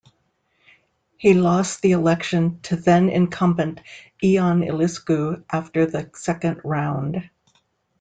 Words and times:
He 1.15 1.35
lost 1.35 1.83
the 1.83 1.91
election 1.91 2.59
to 2.61 2.75
then 2.75 3.07
incumbent 3.07 3.81
Ion 4.23 4.61
Iliescu 4.61 5.43
after 5.51 5.85
the 5.85 6.09
second 6.15 6.61
round. 6.63 7.29